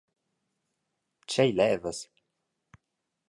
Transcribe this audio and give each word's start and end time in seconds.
Tgei 1.21 1.51
levas? 1.59 1.99